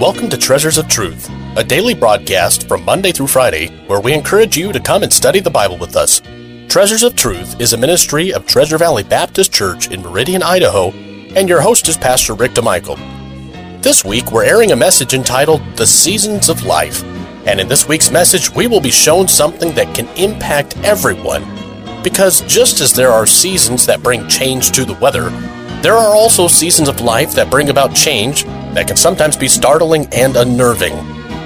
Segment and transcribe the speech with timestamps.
[0.00, 4.56] Welcome to Treasures of Truth, a daily broadcast from Monday through Friday where we encourage
[4.56, 6.22] you to come and study the Bible with us.
[6.68, 11.48] Treasures of Truth is a ministry of Treasure Valley Baptist Church in Meridian, Idaho, and
[11.48, 12.96] your host is Pastor Rick DeMichael.
[13.82, 17.04] This week we're airing a message entitled The Seasons of Life,
[17.46, 21.59] and in this week's message we will be shown something that can impact everyone.
[22.02, 25.28] Because just as there are seasons that bring change to the weather,
[25.82, 30.06] there are also seasons of life that bring about change that can sometimes be startling
[30.12, 30.94] and unnerving.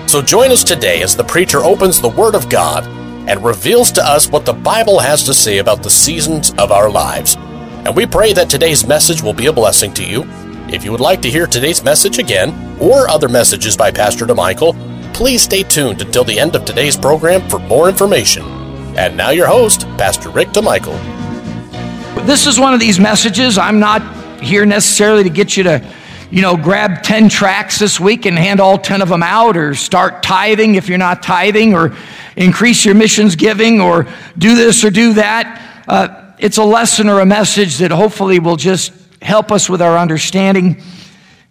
[0.09, 2.87] So join us today as the preacher opens the Word of God
[3.29, 6.91] and reveals to us what the Bible has to say about the seasons of our
[6.91, 7.37] lives.
[7.37, 10.25] And we pray that today's message will be a blessing to you.
[10.69, 14.75] If you would like to hear today's message again, or other messages by Pastor DeMichael,
[15.15, 18.64] please stay tuned until the end of today's program for more information.
[18.97, 20.97] And now your host, Pastor Rick DeMichael.
[22.27, 23.59] This is one of these messages.
[23.59, 25.95] I'm not here necessarily to get you to
[26.31, 29.75] you know, grab 10 tracts this week and hand all 10 of them out, or
[29.75, 31.95] start tithing if you're not tithing, or
[32.37, 34.07] increase your missions giving, or
[34.39, 35.85] do this or do that.
[35.87, 38.93] Uh, it's a lesson or a message that hopefully will just
[39.23, 40.83] help us with our understanding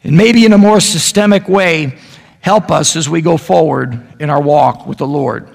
[0.04, 1.98] and maybe in a more systemic way
[2.42, 5.50] help us as we go forward in our walk with the Lord.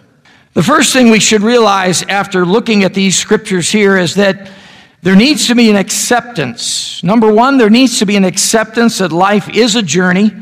[0.54, 4.50] The first thing we should realize after looking at these scriptures here is that
[5.02, 7.02] there needs to be an acceptance.
[7.04, 10.32] Number one, there needs to be an acceptance that life is a journey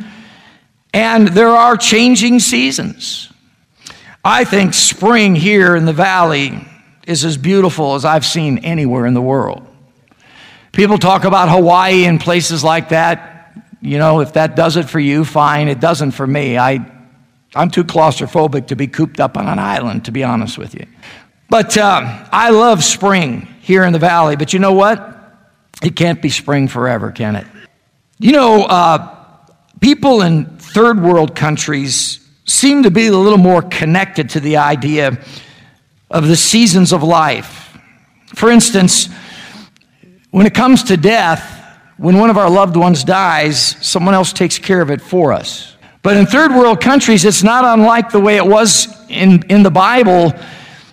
[0.95, 3.31] and there are changing seasons.
[4.25, 6.67] I think spring here in the valley
[7.07, 9.67] is as beautiful as I've seen anywhere in the world.
[10.73, 13.55] People talk about Hawaii and places like that.
[13.83, 15.69] You know, if that does it for you, fine.
[15.69, 16.57] It doesn't for me.
[16.57, 16.85] I,
[17.55, 20.87] I'm too claustrophobic to be cooped up on an island, to be honest with you.
[21.49, 24.37] But uh, I love spring here in the valley.
[24.37, 25.15] But you know what?
[25.83, 27.47] It can't be spring forever, can it?
[28.19, 29.15] You know, uh,
[29.81, 35.19] people in third world countries seem to be a little more connected to the idea
[36.11, 37.77] of the seasons of life.
[38.35, 39.09] For instance,
[40.31, 41.53] when it comes to death,
[41.97, 45.76] when one of our loved ones dies, someone else takes care of it for us.
[46.07, 49.73] But in third world countries, it's not unlike the way it was in, in the
[49.73, 50.33] Bible.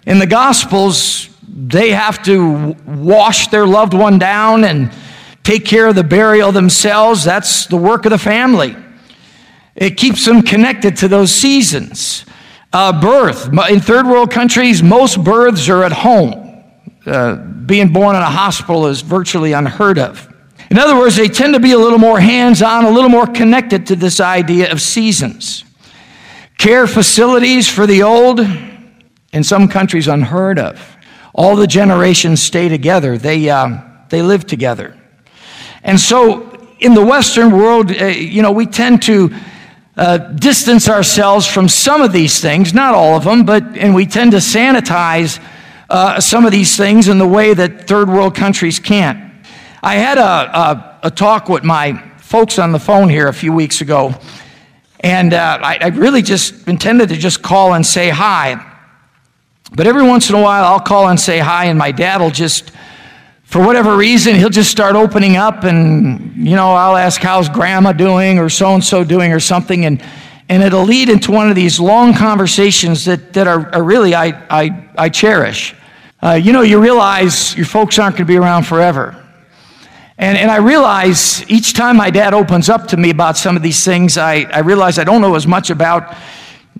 [0.07, 4.91] In the Gospels, they have to wash their loved one down and
[5.43, 7.23] take care of the burial themselves.
[7.23, 8.75] That's the work of the family.
[9.75, 12.25] It keeps them connected to those seasons.
[12.73, 13.53] Uh, birth.
[13.69, 16.63] In third world countries, most births are at home.
[17.05, 20.32] Uh, being born in a hospital is virtually unheard of.
[20.69, 23.27] In other words, they tend to be a little more hands on, a little more
[23.27, 25.65] connected to this idea of seasons.
[26.57, 28.39] Care facilities for the old,
[29.33, 30.97] in some countries, unheard of.
[31.33, 33.79] All the generations stay together, they, uh,
[34.09, 34.97] they live together.
[35.83, 36.49] And so
[36.79, 39.33] in the Western world, uh, you know, we tend to
[39.95, 44.05] uh, distance ourselves from some of these things, not all of them, but, and we
[44.05, 45.39] tend to sanitize
[45.89, 49.32] uh, some of these things in the way that third world countries can't.
[49.85, 53.51] I had a, a, a talk with my folks on the phone here a few
[53.51, 54.15] weeks ago,
[55.01, 58.65] and uh, I, I really just intended to just call and say hi.
[59.75, 62.29] But every once in a while, I'll call and say hi, and my dad will
[62.31, 62.71] just,
[63.43, 67.91] for whatever reason, he'll just start opening up, and, you know, I'll ask, How's grandma
[67.91, 70.01] doing, or so and so doing, or something, and,
[70.47, 74.27] and it'll lead into one of these long conversations that, that are, are really I,
[74.49, 75.75] I, I cherish.
[76.21, 79.19] Uh, you know, you realize your folks aren't going to be around forever.
[80.17, 83.63] And, and I realize each time my dad opens up to me about some of
[83.63, 86.15] these things, I, I realize I don't know as much about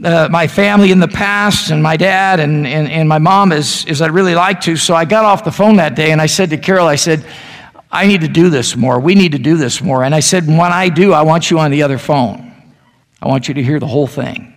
[0.04, 3.86] uh, my family in the past and my dad and, and, and my mom as,
[3.88, 4.76] as I'd really like to.
[4.76, 7.26] So I got off the phone that day and I said to Carol, I said,
[7.92, 9.00] I need to do this more.
[9.00, 10.04] We need to do this more.
[10.04, 12.52] And I said, when I do, I want you on the other phone.
[13.22, 14.54] I want you to hear the whole thing.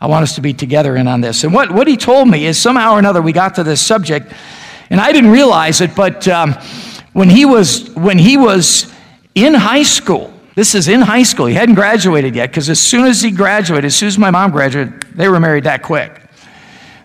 [0.00, 1.44] I want us to be together in on this.
[1.44, 4.32] And what, what he told me is somehow or another we got to this subject,
[4.90, 6.56] and I didn't realize it, but um,
[7.12, 8.92] when, he was, when he was
[9.34, 11.46] in high school, this is in high school.
[11.46, 14.50] He hadn't graduated yet because as soon as he graduated, as soon as my mom
[14.50, 16.22] graduated, they were married that quick.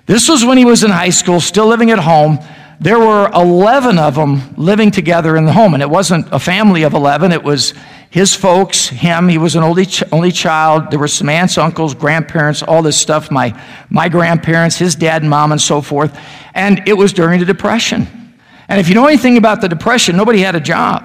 [0.06, 2.40] This was when he was in high school, still living at home.
[2.80, 6.84] There were 11 of them living together in the home, and it wasn't a family
[6.84, 7.31] of 11.
[7.31, 7.74] It was
[8.10, 9.28] his folks, him.
[9.28, 10.92] He was an only, only child.
[10.92, 13.31] There were some aunts, uncles, grandparents, all this stuff.
[13.31, 13.60] My,
[13.90, 16.18] my grandparents, his dad and mom, and so forth.
[16.54, 18.27] And it was during the Depression.
[18.69, 21.04] And if you know anything about the Depression, nobody had a job.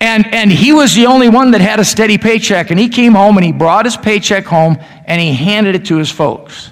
[0.00, 2.70] And, and he was the only one that had a steady paycheck.
[2.70, 5.96] And he came home and he brought his paycheck home and he handed it to
[5.96, 6.70] his folks.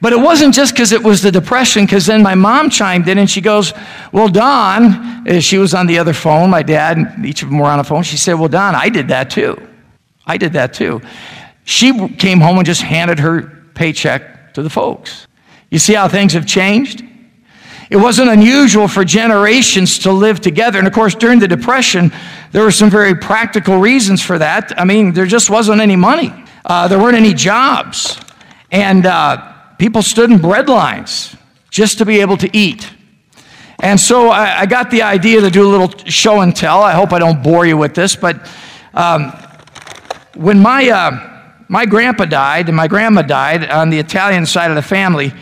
[0.00, 3.18] But it wasn't just because it was the depression, because then my mom chimed in
[3.18, 3.72] and she goes,
[4.10, 7.58] Well, Don, uh, she was on the other phone, my dad, and each of them
[7.58, 8.02] were on a phone.
[8.02, 9.56] She said, Well, Don, I did that too.
[10.26, 11.00] I did that too.
[11.64, 13.42] She came home and just handed her
[13.74, 15.26] paycheck to the folks.
[15.70, 17.04] You see how things have changed?
[17.90, 20.78] It wasn't unusual for generations to live together.
[20.78, 22.12] And of course, during the Depression,
[22.52, 24.78] there were some very practical reasons for that.
[24.78, 26.32] I mean, there just wasn't any money,
[26.64, 28.18] uh, there weren't any jobs.
[28.70, 31.36] And uh, people stood in bread lines
[31.70, 32.88] just to be able to eat.
[33.82, 36.82] And so I, I, got the idea to do a little show and tell.
[36.82, 38.48] I hope I don't bore you with this, but
[38.94, 39.32] um,
[40.36, 44.76] when my, uh, my grandpa died and my grandma died on the Italian side of
[44.76, 45.32] the family,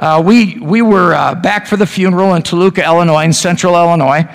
[0.00, 4.26] uh, we, we were uh, back for the funeral in Toluca, Illinois, in central Illinois.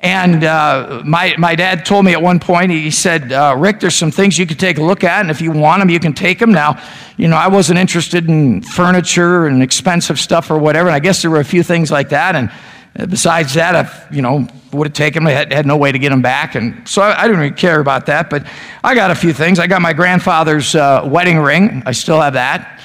[0.00, 3.94] And uh, my, my dad told me at one point, he said, uh, Rick, there's
[3.94, 6.12] some things you could take a look at, and if you want them, you can
[6.12, 6.52] take them.
[6.52, 6.82] Now,
[7.16, 11.22] you know, I wasn't interested in furniture and expensive stuff or whatever, and I guess
[11.22, 12.36] there were a few things like that.
[12.36, 12.50] And
[12.98, 15.28] uh, besides that, I, you know, would have taken them.
[15.28, 16.54] I had, had, no way to get them back.
[16.54, 18.28] And so I, I, didn't really care about that.
[18.28, 18.46] But
[18.84, 19.58] I got a few things.
[19.58, 21.82] I got my grandfather's uh, wedding ring.
[21.86, 22.80] I still have that.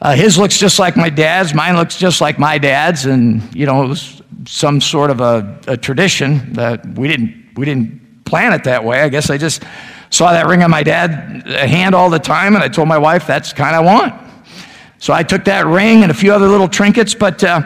[0.00, 3.66] Uh, his looks just like my dad's, mine looks just like my dad's, and you
[3.66, 8.52] know it was some sort of a, a tradition that we didn't we didn't plan
[8.52, 9.00] it that way.
[9.00, 9.62] I guess I just
[10.10, 13.26] saw that ring on my dad's hand all the time, and I told my wife
[13.26, 14.14] that's the kind of want.
[14.98, 17.42] So I took that ring and a few other little trinkets, but.
[17.42, 17.62] Uh,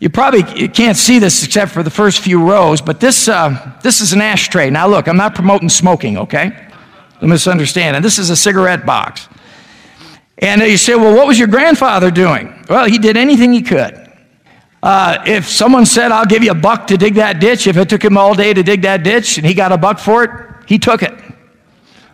[0.00, 4.00] you probably can't see this except for the first few rows, but this, uh, this
[4.00, 4.70] is an ashtray.
[4.70, 6.68] Now, look, I'm not promoting smoking, okay?
[7.20, 7.96] Don't misunderstand.
[7.96, 9.28] And this is a cigarette box.
[10.40, 12.64] And you say, well, what was your grandfather doing?
[12.68, 14.08] Well, he did anything he could.
[14.82, 17.90] Uh, if someone said, I'll give you a buck to dig that ditch, if it
[17.90, 20.30] took him all day to dig that ditch and he got a buck for it,
[20.66, 21.12] he took it.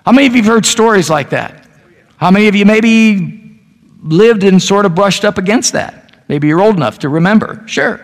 [0.05, 1.69] How many of you have heard stories like that?
[2.17, 3.61] How many of you maybe
[4.02, 6.12] lived and sort of brushed up against that?
[6.26, 7.62] Maybe you're old enough to remember.
[7.67, 8.00] Sure.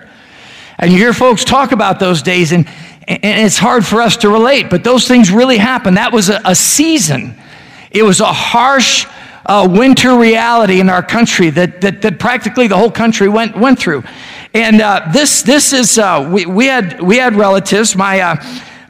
[0.79, 2.69] And you hear folks talk about those days, and,
[3.09, 5.97] and it's hard for us to relate, but those things really happened.
[5.97, 7.37] That was a, a season,
[7.91, 9.07] it was a harsh
[9.47, 13.79] uh, winter reality in our country that, that, that, practically the whole country went, went
[13.79, 14.03] through.
[14.55, 17.97] And uh, this, this is, uh, we, we, had, we had relatives.
[17.97, 18.37] My, uh,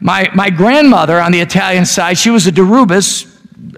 [0.01, 3.27] my, my grandmother on the Italian side, she was a Derubis,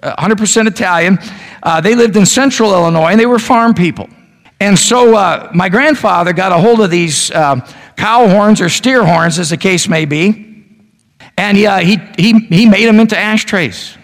[0.00, 1.18] 100% Italian.
[1.62, 4.08] Uh, they lived in central Illinois and they were farm people.
[4.60, 9.38] And so uh, my grandfather got a hold of these cow horns or steer horns,
[9.38, 10.50] as the case may be.
[11.36, 13.96] And he, he, he, he made them into ashtrays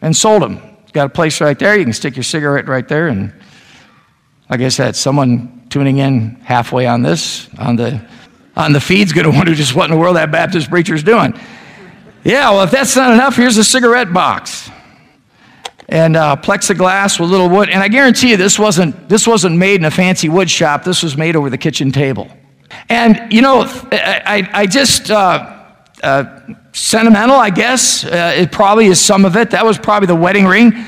[0.00, 0.65] and sold them
[0.96, 1.76] got a place right there.
[1.76, 3.08] You can stick your cigarette right there.
[3.08, 3.32] And
[4.48, 8.00] like I said, someone tuning in halfway on this, on the,
[8.56, 11.38] on the feed's going to wonder just what in the world that Baptist preacher's doing.
[12.24, 14.70] Yeah, well, if that's not enough, here's a cigarette box
[15.88, 17.68] and uh, plexiglass with little wood.
[17.68, 20.82] And I guarantee you, this wasn't, this wasn't made in a fancy wood shop.
[20.82, 22.26] This was made over the kitchen table.
[22.88, 25.62] And, you know, I, I just, uh,
[26.02, 26.40] uh,
[26.76, 28.04] sentimental, I guess.
[28.04, 29.50] Uh, it probably is some of it.
[29.50, 30.84] That was probably the wedding ring.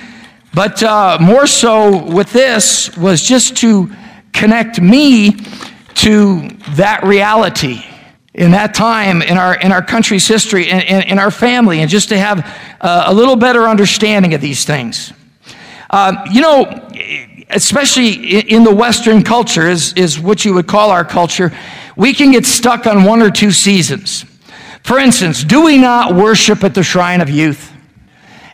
[0.52, 3.90] But uh, more so with this was just to
[4.32, 5.36] connect me
[5.94, 7.82] to that reality
[8.34, 11.90] in that time in our, in our country's history, in, in, in our family, and
[11.90, 12.46] just to have
[12.80, 15.12] uh, a little better understanding of these things.
[15.90, 16.90] Um, you know,
[17.50, 21.50] especially in the Western culture, is, is what you would call our culture,
[21.96, 24.24] we can get stuck on one or two seasons.
[24.88, 27.74] For instance, do we not worship at the shrine of youth?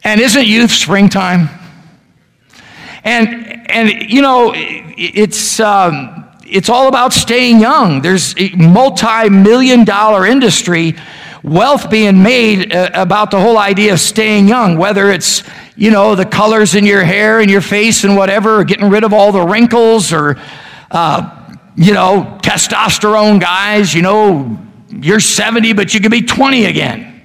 [0.03, 1.49] And isn't youth springtime?
[3.05, 8.03] And, and you know, it's, um, it's all about staying young.
[8.03, 10.97] There's a multi million dollar industry,
[11.45, 15.45] wealth being made uh, about the whole idea of staying young, whether it's,
[15.77, 19.05] you know, the colors in your hair and your face and whatever, or getting rid
[19.05, 20.37] of all the wrinkles, or,
[20.91, 24.59] uh, you know, testosterone guys, you know,
[24.91, 27.23] you're 70, but you could be 20 again.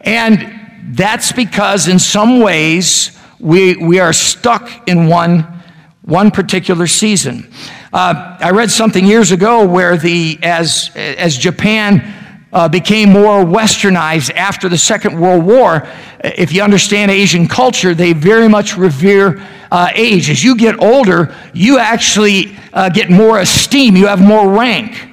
[0.00, 5.62] And that's because, in some ways, we, we are stuck in one,
[6.02, 7.50] one particular season.
[7.92, 12.14] Uh, I read something years ago where the, as, as Japan
[12.52, 15.88] uh, became more westernized after the Second World War,
[16.22, 20.28] if you understand Asian culture, they very much revere uh, age.
[20.28, 25.11] As you get older, you actually uh, get more esteem, you have more rank.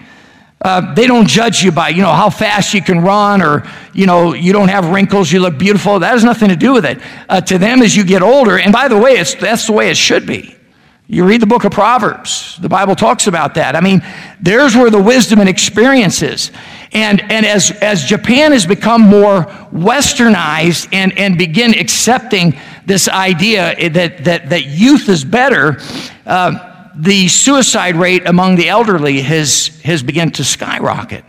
[0.61, 4.05] Uh, they don't judge you by, you know, how fast you can run or, you
[4.05, 5.99] know, you don't have wrinkles, you look beautiful.
[5.99, 6.99] That has nothing to do with it.
[7.29, 9.89] Uh, to them, as you get older, and by the way, it's, that's the way
[9.89, 10.55] it should be.
[11.07, 13.75] You read the book of Proverbs, the Bible talks about that.
[13.75, 14.03] I mean,
[14.39, 16.51] there's where the wisdom and experience is.
[16.91, 23.89] And, and as, as Japan has become more westernized and, and begin accepting this idea
[23.89, 25.79] that, that, that youth is better,
[26.27, 26.68] uh,
[27.00, 31.24] the suicide rate among the elderly has, has begun to skyrocket.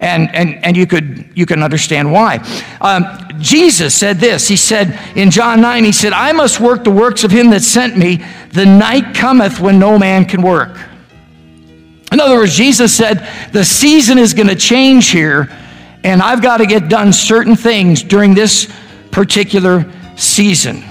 [0.00, 2.36] And, and, and you, could, you can understand why.
[2.80, 3.04] Um,
[3.38, 4.48] Jesus said this.
[4.48, 7.62] He said in John 9, He said, I must work the works of him that
[7.62, 8.24] sent me.
[8.52, 10.78] The night cometh when no man can work.
[12.10, 15.54] In other words, Jesus said, the season is going to change here,
[16.04, 18.72] and I've got to get done certain things during this
[19.10, 19.84] particular
[20.16, 20.84] season.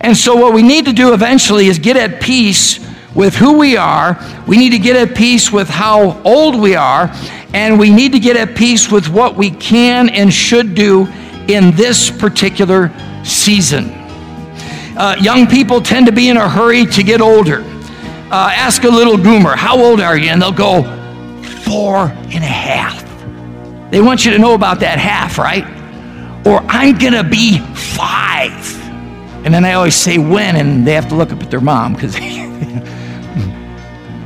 [0.00, 2.78] And so, what we need to do eventually is get at peace
[3.14, 4.18] with who we are.
[4.46, 7.10] We need to get at peace with how old we are.
[7.52, 11.06] And we need to get at peace with what we can and should do
[11.48, 12.92] in this particular
[13.24, 13.90] season.
[14.96, 17.62] Uh, young people tend to be in a hurry to get older.
[18.30, 20.30] Uh, ask a little goomer, How old are you?
[20.30, 20.82] And they'll go,
[21.62, 23.02] Four and a half.
[23.90, 25.64] They want you to know about that half, right?
[26.46, 28.82] Or I'm going to be five.
[29.44, 31.94] And then I always say when, and they have to look up at their mom
[31.94, 32.16] because.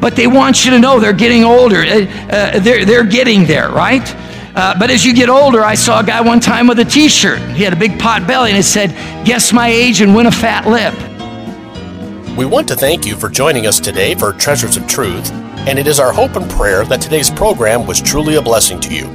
[0.01, 1.79] but they want you to know they're getting older.
[1.79, 4.03] Uh, uh, they're, they're getting there, right?
[4.55, 7.09] Uh, but as you get older, I saw a guy one time with a t
[7.09, 7.41] shirt.
[7.53, 8.91] He had a big pot belly and it said,
[9.25, 10.95] Guess my age and win a fat lip.
[12.37, 15.87] We want to thank you for joining us today for Treasures of Truth, and it
[15.87, 19.07] is our hope and prayer that today's program was truly a blessing to you.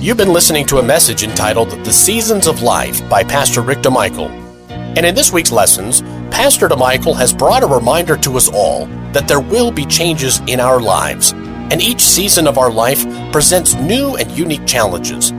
[0.00, 4.49] You've been listening to a message entitled The Seasons of Life by Pastor Rick DeMichael.
[4.96, 9.28] And in this week's lessons, Pastor DeMichael has brought a reminder to us all that
[9.28, 14.16] there will be changes in our lives, and each season of our life presents new
[14.16, 15.32] and unique challenges.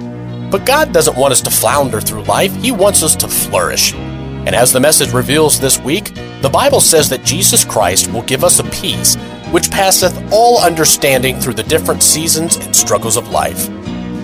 [0.52, 3.94] But God doesn't want us to flounder through life, He wants us to flourish.
[3.94, 8.44] And as the message reveals this week, the Bible says that Jesus Christ will give
[8.44, 9.16] us a peace
[9.52, 13.70] which passeth all understanding through the different seasons and struggles of life.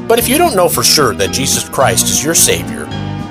[0.07, 2.87] But if you don't know for sure that Jesus Christ is your Savior,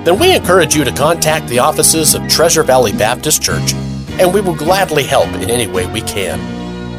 [0.07, 3.75] then we encourage you to contact the offices of Treasure Valley Baptist Church,
[4.21, 6.39] and we will gladly help in any way we can.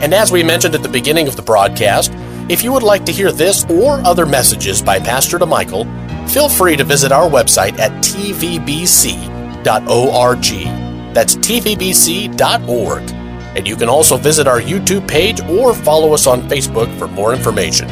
[0.04, 2.12] And as we mentioned at the beginning of the broadcast,
[2.50, 5.88] if you would like to hear this or other messages by Pastor DeMichael,
[6.30, 9.64] feel free to visit our website at tvbc.org.
[11.14, 13.12] That's tvbc.org.
[13.56, 17.34] And you can also visit our YouTube page or follow us on Facebook for more
[17.34, 17.88] information.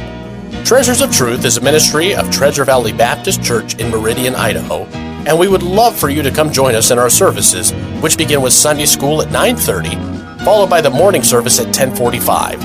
[0.65, 4.85] Treasures of Truth is a ministry of Treasure Valley Baptist Church in Meridian, Idaho,
[5.25, 8.41] and we would love for you to come join us in our services, which begin
[8.41, 9.95] with Sunday school at 9:30,
[10.43, 12.63] followed by the morning service at 10:45.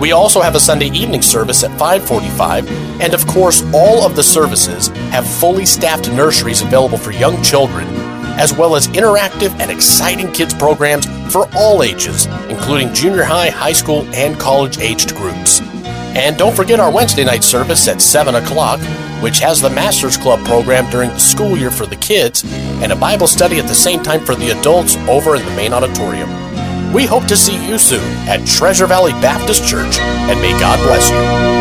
[0.00, 2.66] We also have a Sunday evening service at 5:45,
[3.00, 7.86] and of course, all of the services have fully staffed nurseries available for young children,
[8.38, 13.74] as well as interactive and exciting kids programs for all ages, including junior high, high
[13.74, 15.60] school, and college-aged groups.
[16.14, 18.80] And don't forget our Wednesday night service at 7 o'clock,
[19.22, 22.44] which has the Masters Club program during the school year for the kids
[22.82, 25.72] and a Bible study at the same time for the adults over in the main
[25.72, 26.28] auditorium.
[26.92, 31.10] We hope to see you soon at Treasure Valley Baptist Church, and may God bless
[31.10, 31.59] you.